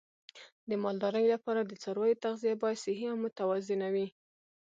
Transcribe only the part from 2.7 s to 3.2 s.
صحي او